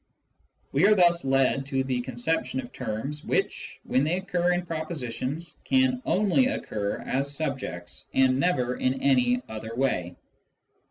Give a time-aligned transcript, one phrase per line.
[0.71, 5.59] We are thus led to the conception of terms which, when they occur in propositions,
[5.63, 10.15] can only occur as subjects, and never in any other way.